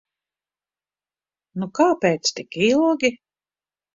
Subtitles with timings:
[1.63, 3.15] Nu kāpēc tik ilgi?